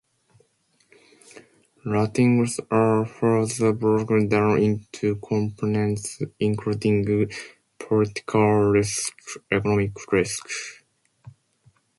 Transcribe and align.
Ratings 1.85 2.59
are 2.71 3.05
further 3.05 3.71
broken 3.71 4.27
down 4.29 4.57
into 4.57 5.17
components 5.17 6.19
including 6.39 7.29
political 7.77 8.49
risk, 8.63 9.13
economic 9.51 9.91
risk. 10.11 10.47